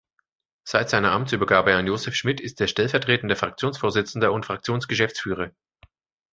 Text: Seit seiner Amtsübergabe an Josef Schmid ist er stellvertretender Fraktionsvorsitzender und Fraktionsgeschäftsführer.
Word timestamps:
Seit 0.63 0.89
seiner 0.89 1.11
Amtsübergabe 1.11 1.75
an 1.75 1.85
Josef 1.85 2.15
Schmid 2.15 2.41
ist 2.41 2.59
er 2.59 2.65
stellvertretender 2.67 3.35
Fraktionsvorsitzender 3.35 4.31
und 4.33 4.47
Fraktionsgeschäftsführer. 4.47 5.51